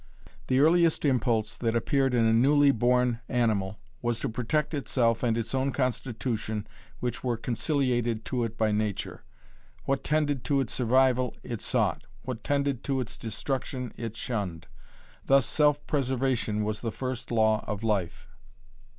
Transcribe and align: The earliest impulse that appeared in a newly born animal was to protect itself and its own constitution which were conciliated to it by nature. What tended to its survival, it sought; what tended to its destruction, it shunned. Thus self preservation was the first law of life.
The 0.47 0.61
earliest 0.61 1.05
impulse 1.05 1.55
that 1.57 1.75
appeared 1.75 2.15
in 2.15 2.25
a 2.25 2.33
newly 2.33 2.71
born 2.71 3.19
animal 3.29 3.77
was 4.01 4.19
to 4.21 4.29
protect 4.29 4.73
itself 4.73 5.21
and 5.21 5.37
its 5.37 5.53
own 5.53 5.71
constitution 5.71 6.65
which 7.01 7.23
were 7.23 7.37
conciliated 7.37 8.25
to 8.25 8.43
it 8.43 8.57
by 8.57 8.71
nature. 8.71 9.23
What 9.85 10.03
tended 10.03 10.43
to 10.45 10.59
its 10.59 10.73
survival, 10.73 11.35
it 11.43 11.61
sought; 11.61 12.05
what 12.23 12.43
tended 12.43 12.83
to 12.85 12.99
its 12.99 13.15
destruction, 13.15 13.93
it 13.95 14.17
shunned. 14.17 14.65
Thus 15.27 15.45
self 15.45 15.85
preservation 15.85 16.63
was 16.63 16.81
the 16.81 16.91
first 16.91 17.29
law 17.29 17.63
of 17.67 17.83
life. 17.83 18.27